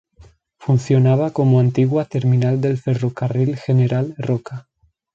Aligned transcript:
Funcionaba 0.57 1.29
como 1.29 1.59
antigua 1.59 2.05
terminal 2.05 2.59
del 2.59 2.79
Ferrocarril 2.79 3.55
General 3.55 4.15
Roca. 4.17 4.67